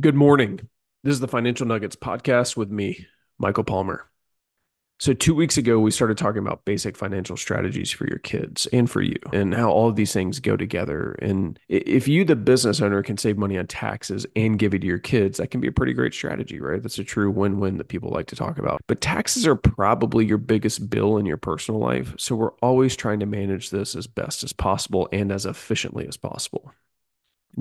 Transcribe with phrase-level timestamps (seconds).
[0.00, 0.58] Good morning.
[1.04, 3.06] This is the Financial Nuggets podcast with me,
[3.38, 4.10] Michael Palmer.
[4.98, 8.90] So, two weeks ago, we started talking about basic financial strategies for your kids and
[8.90, 11.12] for you, and how all of these things go together.
[11.22, 14.86] And if you, the business owner, can save money on taxes and give it to
[14.88, 16.82] your kids, that can be a pretty great strategy, right?
[16.82, 18.80] That's a true win win that people like to talk about.
[18.88, 22.14] But taxes are probably your biggest bill in your personal life.
[22.18, 26.16] So, we're always trying to manage this as best as possible and as efficiently as
[26.16, 26.72] possible.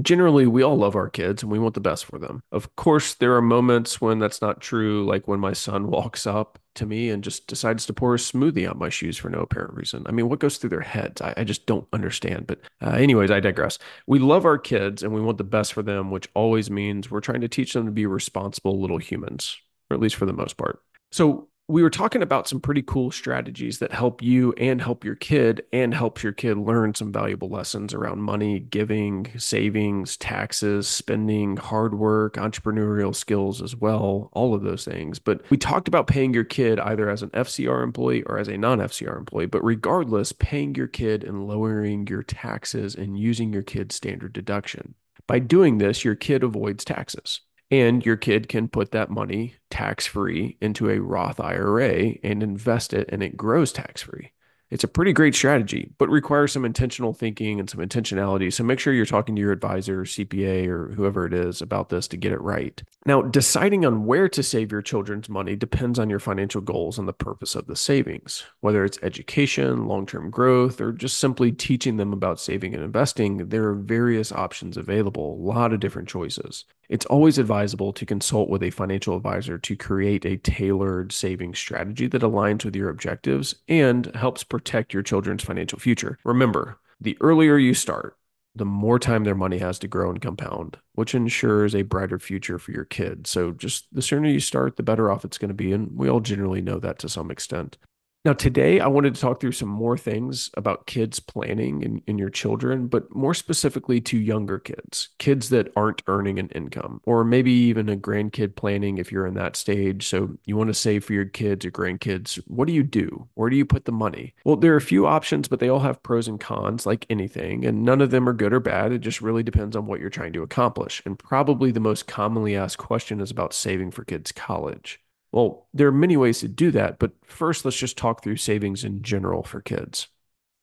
[0.02, 2.42] Generally, we all love our kids and we want the best for them.
[2.52, 6.60] Of course, there are moments when that's not true, like when my son walks up
[6.76, 9.76] to me and just decides to pour a smoothie on my shoes for no apparent
[9.76, 10.04] reason.
[10.08, 11.22] I mean, what goes through their heads?
[11.22, 12.48] I, I just don't understand.
[12.48, 13.78] But, uh, anyways, I digress.
[14.08, 17.22] We love our kids and we want the best for them, which always means we're
[17.22, 19.58] trying to teach them to be responsible little humans,
[19.92, 20.82] or at least for the most part.
[21.12, 25.16] So, we were talking about some pretty cool strategies that help you and help your
[25.16, 31.56] kid and helps your kid learn some valuable lessons around money, giving, savings, taxes, spending,
[31.56, 35.20] hard work, entrepreneurial skills as well, all of those things.
[35.20, 38.58] But we talked about paying your kid either as an FCR employee or as a
[38.58, 39.46] non FCR employee.
[39.46, 44.96] But regardless, paying your kid and lowering your taxes and using your kid's standard deduction.
[45.28, 47.40] By doing this, your kid avoids taxes.
[47.72, 52.94] And your kid can put that money tax free into a Roth IRA and invest
[52.94, 54.32] it, and it grows tax free.
[54.74, 58.52] It's a pretty great strategy, but requires some intentional thinking and some intentionality.
[58.52, 62.08] So make sure you're talking to your advisor, CPA, or whoever it is about this
[62.08, 62.82] to get it right.
[63.06, 67.08] Now, deciding on where to save your children's money depends on your financial goals and
[67.08, 68.46] the purpose of the savings.
[68.62, 73.50] Whether it's education, long term growth, or just simply teaching them about saving and investing,
[73.50, 76.66] there are various options available, a lot of different choices.
[76.90, 82.08] It's always advisable to consult with a financial advisor to create a tailored saving strategy
[82.08, 84.63] that aligns with your objectives and helps protect
[84.94, 86.18] your children's financial future.
[86.24, 88.18] Remember, the earlier you start,
[88.56, 92.60] the more time their money has to grow and compound, which ensures a brighter future
[92.60, 93.30] for your kids.
[93.30, 95.74] So, just the sooner you start, the better off it's going to be.
[95.74, 97.78] And we all generally know that to some extent.
[98.26, 102.30] Now, today I wanted to talk through some more things about kids planning and, your
[102.30, 107.52] children, but more specifically to younger kids, kids that aren't earning an income, or maybe
[107.52, 110.08] even a grandkid planning if you're in that stage.
[110.08, 112.36] So you want to save for your kids or grandkids.
[112.48, 113.28] What do you do?
[113.34, 114.36] Where do you put the money?
[114.46, 117.66] Well, there are a few options, but they all have pros and cons, like anything,
[117.66, 118.94] and none of them are good or bad.
[118.94, 121.02] It just really depends on what you're trying to accomplish.
[121.06, 125.02] And probably the most commonly asked question is about saving for kids' college.
[125.34, 128.84] Well, there are many ways to do that, but first let's just talk through savings
[128.84, 130.08] in general for kids.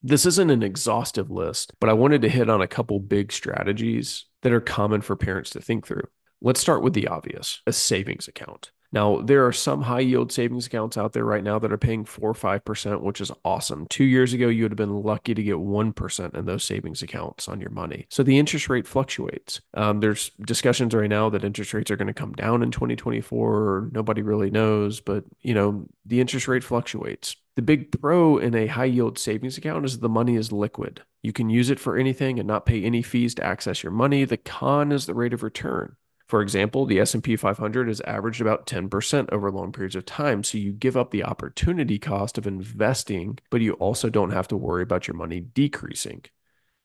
[0.01, 4.27] This isn't an exhaustive list, but I wanted to hit on a couple big strategies
[4.43, 6.07] that are common for parents to think through.
[6.41, 8.71] Let's start with the obvious a savings account.
[8.93, 12.05] Now, there are some high yield savings accounts out there right now that are paying
[12.05, 13.87] 4 or 5%, which is awesome.
[13.89, 17.49] Two years ago, you would have been lucky to get 1% in those savings accounts
[17.49, 18.07] on your money.
[18.11, 19.61] So the interest rate fluctuates.
[19.75, 23.91] Um, there's discussions right now that interest rates are going to come down in 2024.
[23.93, 27.37] Nobody really knows, but you know, the interest rate fluctuates.
[27.57, 31.03] The big pro in a high yield savings account is the money is liquid.
[31.23, 34.25] You can use it for anything and not pay any fees to access your money.
[34.25, 35.97] The con is the rate of return.
[36.31, 40.59] For example, the S&P 500 has averaged about 10% over long periods of time, so
[40.59, 44.85] you give up the opportunity cost of investing, but you also don't have to worry
[44.85, 46.23] about your money decreasing.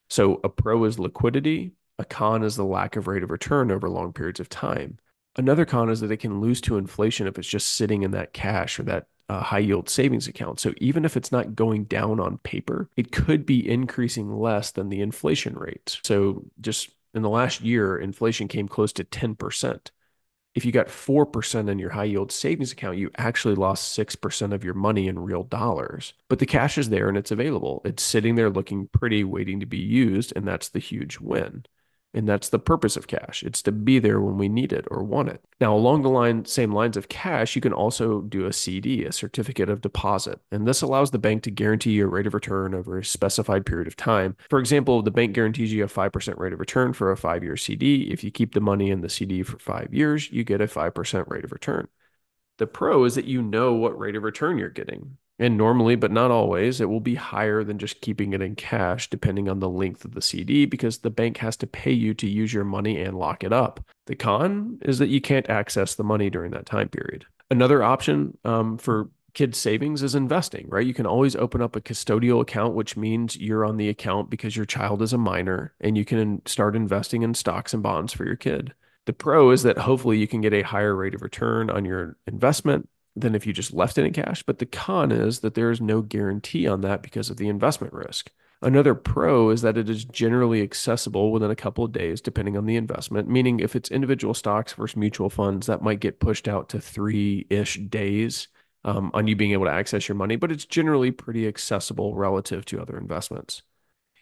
[0.10, 3.88] So a pro is liquidity, a con is the lack of rate of return over
[3.88, 4.98] long periods of time.
[5.36, 8.34] Another con is that it can lose to inflation if it's just sitting in that
[8.34, 10.60] cash or that uh, high yield savings account.
[10.60, 14.90] So even if it's not going down on paper, it could be increasing less than
[14.90, 16.00] the inflation rate.
[16.04, 19.92] So just in the last year, inflation came close to 10%.
[20.54, 24.64] If you got 4% in your high yield savings account, you actually lost 6% of
[24.64, 26.14] your money in real dollars.
[26.30, 27.82] But the cash is there and it's available.
[27.84, 30.32] It's sitting there looking pretty, waiting to be used.
[30.36, 31.66] And that's the huge win.
[32.16, 33.44] And that's the purpose of cash.
[33.44, 35.44] It's to be there when we need it or want it.
[35.60, 39.12] Now, along the line, same lines of cash, you can also do a CD, a
[39.12, 40.40] certificate of deposit.
[40.50, 43.66] And this allows the bank to guarantee you a rate of return over a specified
[43.66, 44.38] period of time.
[44.50, 47.58] For example, the bank guarantees you a 5% rate of return for a five year
[47.58, 48.10] CD.
[48.10, 51.30] If you keep the money in the CD for five years, you get a 5%
[51.30, 51.90] rate of return.
[52.60, 55.18] The pro is that you know what rate of return you're getting.
[55.38, 59.10] And normally, but not always, it will be higher than just keeping it in cash,
[59.10, 62.30] depending on the length of the CD, because the bank has to pay you to
[62.30, 63.84] use your money and lock it up.
[64.06, 67.26] The con is that you can't access the money during that time period.
[67.52, 70.88] Another option um, for kids' savings is investing, right?
[70.88, 74.56] You can always open up a custodial account, which means you're on the account because
[74.56, 78.26] your child is a minor and you can start investing in stocks and bonds for
[78.26, 78.74] your kid.
[79.06, 82.18] The pro is that hopefully you can get a higher rate of return on your
[82.26, 84.44] investment than if you just left it in cash.
[84.44, 87.94] But the con is that there is no guarantee on that because of the investment
[87.94, 88.32] risk.
[88.62, 92.66] Another pro is that it is generally accessible within a couple of days, depending on
[92.66, 93.28] the investment.
[93.28, 97.46] Meaning, if it's individual stocks versus mutual funds, that might get pushed out to three
[97.50, 98.48] ish days
[98.86, 102.64] um, on you being able to access your money, but it's generally pretty accessible relative
[102.66, 103.64] to other investments.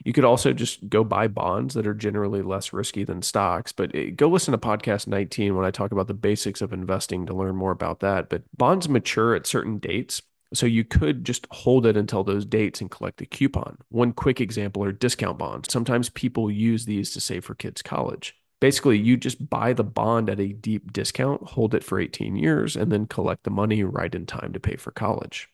[0.03, 3.71] You could also just go buy bonds that are generally less risky than stocks.
[3.71, 7.25] But it, go listen to podcast 19 when I talk about the basics of investing
[7.25, 8.29] to learn more about that.
[8.29, 10.21] But bonds mature at certain dates.
[10.53, 13.77] So you could just hold it until those dates and collect the coupon.
[13.89, 15.71] One quick example are discount bonds.
[15.71, 18.35] Sometimes people use these to save for kids' college.
[18.59, 22.75] Basically, you just buy the bond at a deep discount, hold it for 18 years,
[22.75, 25.49] and then collect the money right in time to pay for college.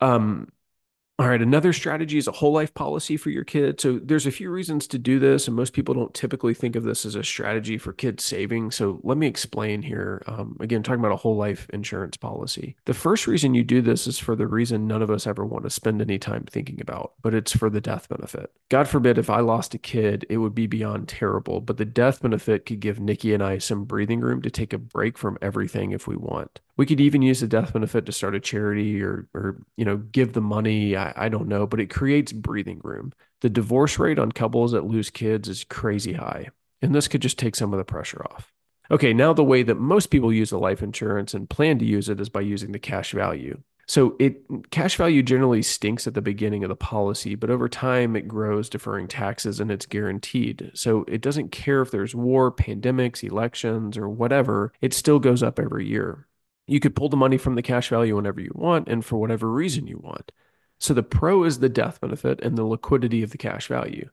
[0.00, 0.48] Um,
[1.20, 3.80] all right, another strategy is a whole life policy for your kid.
[3.80, 6.84] So there's a few reasons to do this, and most people don't typically think of
[6.84, 8.70] this as a strategy for kids saving.
[8.70, 10.22] So let me explain here.
[10.28, 12.76] Um, again, talking about a whole life insurance policy.
[12.84, 15.64] The first reason you do this is for the reason none of us ever want
[15.64, 18.52] to spend any time thinking about, but it's for the death benefit.
[18.68, 22.22] God forbid if I lost a kid, it would be beyond terrible, but the death
[22.22, 25.90] benefit could give Nikki and I some breathing room to take a break from everything
[25.90, 26.60] if we want.
[26.78, 29.98] We could even use the death benefit to start a charity or, or you know,
[29.98, 30.96] give the money.
[30.96, 33.12] I, I don't know, but it creates breathing room.
[33.40, 36.48] The divorce rate on couples that lose kids is crazy high,
[36.80, 38.52] and this could just take some of the pressure off.
[38.90, 42.08] Okay, now the way that most people use the life insurance and plan to use
[42.08, 43.60] it is by using the cash value.
[43.88, 48.14] So it cash value generally stinks at the beginning of the policy, but over time
[48.14, 50.70] it grows deferring taxes and it's guaranteed.
[50.74, 55.58] So it doesn't care if there's war, pandemics, elections, or whatever, it still goes up
[55.58, 56.27] every year.
[56.68, 59.50] You could pull the money from the cash value whenever you want and for whatever
[59.50, 60.30] reason you want.
[60.78, 64.10] So the pro is the death benefit and the liquidity of the cash value.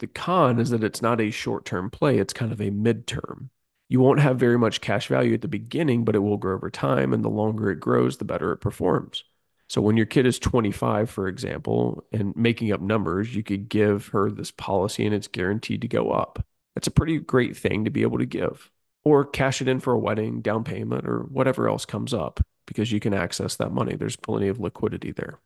[0.00, 3.48] The con is that it's not a short term play, it's kind of a midterm.
[3.88, 6.70] You won't have very much cash value at the beginning, but it will grow over
[6.70, 7.14] time.
[7.14, 9.24] And the longer it grows, the better it performs.
[9.68, 14.08] So when your kid is 25, for example, and making up numbers, you could give
[14.08, 16.44] her this policy and it's guaranteed to go up.
[16.74, 18.70] That's a pretty great thing to be able to give
[19.04, 22.90] or cash it in for a wedding, down payment, or whatever else comes up because
[22.90, 23.94] you can access that money.
[23.96, 25.38] There's plenty of liquidity there.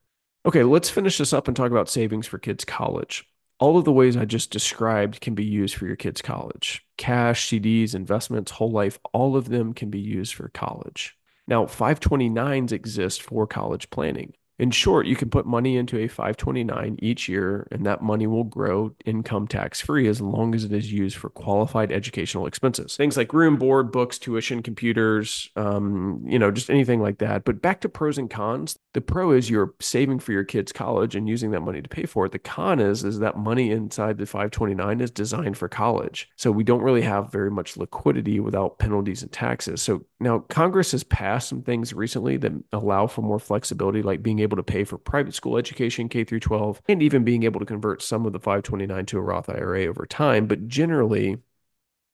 [0.46, 3.26] Okay, let's finish this up and talk about savings for kids' college.
[3.58, 6.86] All of the ways I just described can be used for your kids' college.
[6.96, 11.16] Cash, CDs, investments, whole life, all of them can be used for college.
[11.48, 14.34] Now, 529s exist for college planning.
[14.58, 18.44] In short, you can put money into a 529 each year, and that money will
[18.44, 22.96] grow income tax free as long as it is used for qualified educational expenses.
[22.96, 27.44] Things like room, board, books, tuition, computers, um, you know, just anything like that.
[27.44, 28.76] But back to pros and cons.
[28.94, 32.04] The pro is you're saving for your kids' college and using that money to pay
[32.04, 32.32] for it.
[32.32, 36.28] The con is is that money inside the 529 is designed for college.
[36.34, 39.82] So we don't really have very much liquidity without penalties and taxes.
[39.82, 44.40] So now Congress has passed some things recently that allow for more flexibility, like being
[44.40, 47.60] able able to pay for private school education K through 12 and even being able
[47.60, 50.46] to convert some of the 529 to a Roth IRA over time.
[50.46, 51.38] But generally,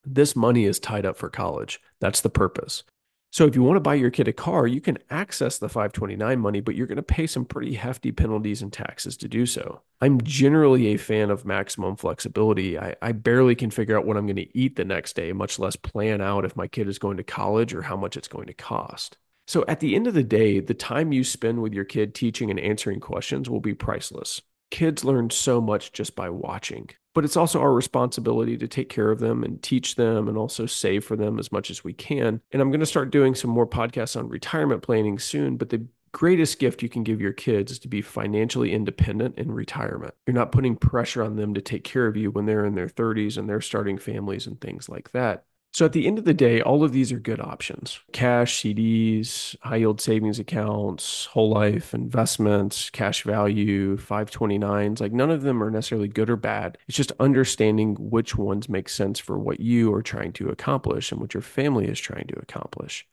[0.05, 1.81] this money is tied up for college.
[2.01, 2.83] That's the purpose.
[3.31, 6.39] So if you want to buy your kid a car, you can access the 529
[6.39, 9.81] money, but you're going to pay some pretty hefty penalties and taxes to do so.
[10.01, 12.79] I'm generally a fan of maximum flexibility.
[12.79, 15.59] I, I barely can figure out what I'm going to eat the next day, much
[15.59, 18.47] less plan out if my kid is going to college or how much it's going
[18.47, 19.19] to cost.
[19.47, 22.51] So at the end of the day, the time you spend with your kid teaching
[22.51, 24.41] and answering questions will be priceless.
[24.71, 29.11] Kids learn so much just by watching, but it's also our responsibility to take care
[29.11, 32.41] of them and teach them and also save for them as much as we can.
[32.51, 35.87] And I'm going to start doing some more podcasts on retirement planning soon, but the
[36.13, 40.15] greatest gift you can give your kids is to be financially independent in retirement.
[40.27, 42.89] You're not putting pressure on them to take care of you when they're in their
[42.89, 45.45] 30s and they're starting families and things like that.
[45.75, 49.57] So at the end of the day, all of these are good options cash, CDs,
[49.63, 55.01] high yield savings accounts, whole life, investments, cash value, 529s.
[55.01, 56.79] Like none of them are necessarily good or bad.
[56.87, 61.21] It's just understanding which ones make sense for what you are trying to accomplish and
[61.21, 63.05] what your family is trying to accomplish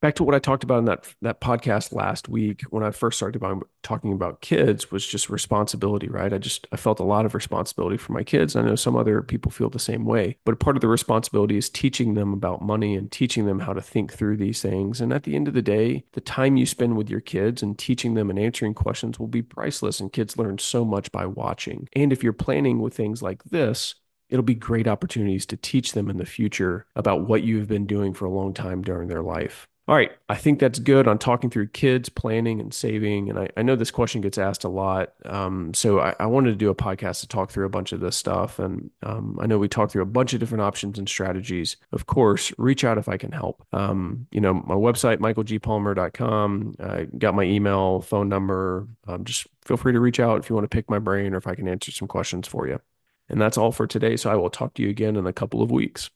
[0.00, 3.16] back to what I talked about in that that podcast last week when I first
[3.16, 6.32] started about, talking about kids was just responsibility, right?
[6.32, 8.56] I just I felt a lot of responsibility for my kids.
[8.56, 11.70] I know some other people feel the same way, but part of the responsibility is
[11.70, 15.00] teaching them about money and teaching them how to think through these things.
[15.00, 17.78] And at the end of the day, the time you spend with your kids and
[17.78, 21.88] teaching them and answering questions will be priceless and kids learn so much by watching.
[21.94, 23.94] And if you're planning with things like this,
[24.28, 28.12] it'll be great opportunities to teach them in the future about what you've been doing
[28.12, 29.68] for a long time during their life.
[29.88, 30.10] All right.
[30.28, 33.30] I think that's good on talking through kids, planning, and saving.
[33.30, 35.12] And I, I know this question gets asked a lot.
[35.24, 38.00] Um, so I, I wanted to do a podcast to talk through a bunch of
[38.00, 38.58] this stuff.
[38.58, 41.76] And um, I know we talked through a bunch of different options and strategies.
[41.92, 43.64] Of course, reach out if I can help.
[43.72, 48.88] Um, you know, my website, michaelgpalmer.com, I got my email, phone number.
[49.06, 51.36] Um, just feel free to reach out if you want to pick my brain or
[51.36, 52.80] if I can answer some questions for you.
[53.28, 54.16] And that's all for today.
[54.16, 56.10] So I will talk to you again in a couple of weeks.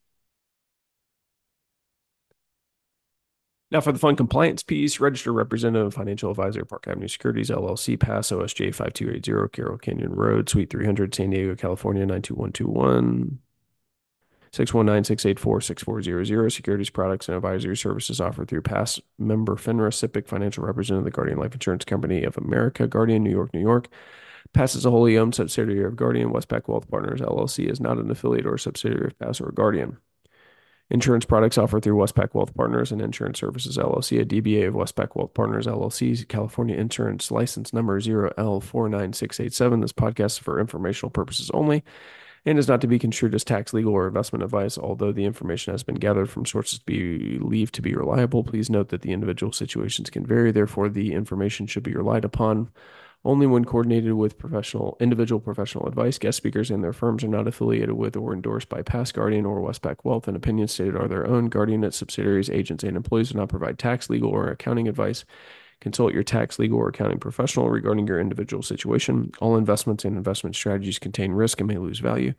[3.71, 8.31] Now, for the fund compliance piece, registered representative, financial advisor, Park Avenue Securities LLC, PAS
[8.31, 13.39] OSJ 5280, Carroll Canyon Road, Suite 300, San Diego, California 92121.
[14.53, 16.53] 619-684-6400.
[16.53, 21.15] Securities products and advisory services offered through PAS member FINRA SIPC financial representative, of the
[21.15, 23.87] Guardian Life Insurance Company of America, Guardian, New York, New York.
[24.53, 26.33] PAS is a wholly owned subsidiary of Guardian.
[26.33, 29.99] Westpac Wealth Partners LLC is not an affiliate or subsidiary of PAS or Guardian.
[30.91, 35.15] Insurance products offered through Westpac Wealth Partners and Insurance Services LLC, a DBA of Westpac
[35.15, 39.83] Wealth Partners LLC, California Insurance License Number 0L49687.
[39.83, 41.85] This podcast is for informational purposes only
[42.45, 44.79] and is not to be construed as tax, legal, or investment advice.
[44.79, 49.03] Although the information has been gathered from sources believed to be reliable, please note that
[49.03, 50.51] the individual situations can vary.
[50.51, 52.71] Therefore, the information should be relied upon
[53.25, 56.19] only when coordinated with professional individual professional advice.
[56.19, 59.61] Guest speakers and their firms are not affiliated with or endorsed by PAS Guardian or
[59.61, 61.49] Westpac Wealth, and opinions stated are their own.
[61.49, 65.25] Guardian, its subsidiaries, agents, and employees do not provide tax, legal, or accounting advice.
[65.81, 69.33] Consult your tax, legal, or accounting professional regarding your individual situation.
[69.41, 72.35] All investments and investment strategies contain risk and may lose value.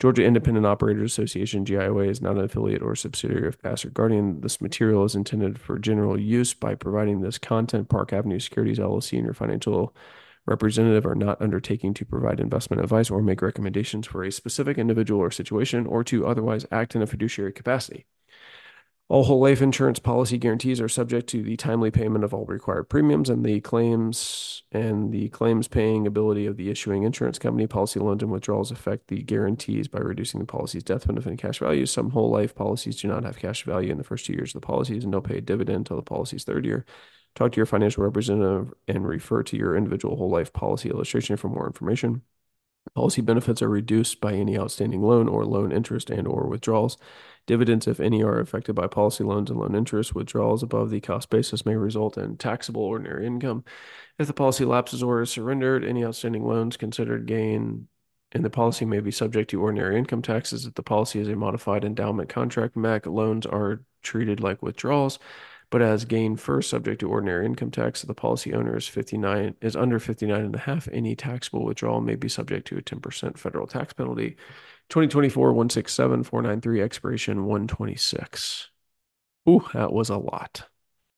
[0.00, 4.40] Georgia Independent Operators Association, GIOA, is not an affiliate or subsidiary of PAS or Guardian.
[4.40, 7.90] This material is intended for general use by providing this content.
[7.90, 9.94] Park Avenue Securities LLC and your financial
[10.46, 15.20] representative are not undertaking to provide investment advice or make recommendations for a specific individual
[15.20, 18.06] or situation or to otherwise act in a fiduciary capacity.
[19.08, 22.88] All whole life insurance policy guarantees are subject to the timely payment of all required
[22.88, 27.68] premiums and the claims and the claims paying ability of the issuing insurance company.
[27.68, 31.60] Policy loans and withdrawals affect the guarantees by reducing the policy's death benefit and cash
[31.60, 31.86] value.
[31.86, 34.60] Some whole life policies do not have cash value in the first two years of
[34.60, 36.84] the policies and don't pay a dividend until the policy's third year.
[37.36, 41.48] Talk to your financial representative and refer to your individual whole life policy illustration for
[41.48, 42.22] more information.
[42.94, 46.96] Policy benefits are reduced by any outstanding loan or loan interest and or withdrawals.
[47.46, 50.14] Dividends, if any, are affected by policy loans and loan interest.
[50.14, 53.64] Withdrawals above the cost basis may result in taxable ordinary income.
[54.18, 57.88] If the policy lapses or is surrendered, any outstanding loans considered gain
[58.32, 60.66] and the policy may be subject to ordinary income taxes.
[60.66, 65.18] If the policy is a modified endowment contract, MEC loans are treated like withdrawals
[65.70, 69.56] but as gain first subject to ordinary income tax If the policy owner is 59
[69.60, 73.38] is under 59 and a half any taxable withdrawal may be subject to a 10%
[73.38, 74.36] federal tax penalty
[74.88, 78.70] 2024 167 493 expiration 126
[79.48, 80.68] ooh that was a lot